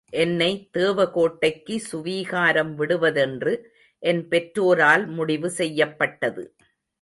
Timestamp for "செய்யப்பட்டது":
5.49-6.55